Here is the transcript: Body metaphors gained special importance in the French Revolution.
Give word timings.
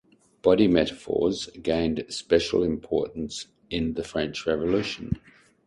Body 0.41 0.67
metaphors 0.67 1.45
gained 1.61 2.03
special 2.09 2.63
importance 2.63 3.45
in 3.69 3.93
the 3.93 4.03
French 4.03 4.47
Revolution. 4.47 5.19